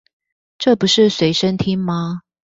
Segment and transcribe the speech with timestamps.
[0.57, 2.21] 這不是隨身聽嗎